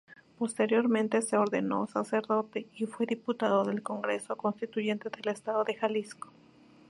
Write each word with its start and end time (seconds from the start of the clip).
Posteriormente 0.39 1.21
se 1.21 1.37
ordenó 1.37 1.85
sacerdote 1.85 2.65
y 2.75 2.87
fue 2.87 3.05
diputado 3.05 3.63
del 3.65 3.83
Congreso 3.83 4.35
Constituyente 4.35 5.09
del 5.11 5.31
Estado 5.31 5.63
de 5.63 5.75
Jalisco. 5.75 6.31